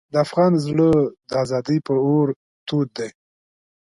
د 0.11 0.13
افغان 0.25 0.53
زړه 0.65 0.89
د 1.29 1.31
ازادۍ 1.43 1.77
په 1.87 1.93
اور 2.05 2.27
تود 2.67 2.87
دی. 2.97 3.09